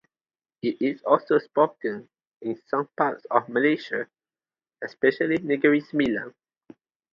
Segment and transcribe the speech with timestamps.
[0.63, 2.09] It is also spoken
[2.41, 4.07] in some parts of Malaysia,
[4.83, 6.33] especially Negeri Sembilan.